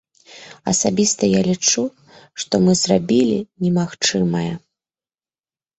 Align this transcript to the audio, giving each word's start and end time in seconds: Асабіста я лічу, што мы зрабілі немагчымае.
Асабіста 0.71 1.23
я 1.29 1.41
лічу, 1.49 1.83
што 2.45 2.63
мы 2.65 2.71
зрабілі 2.83 3.37
немагчымае. 3.65 4.53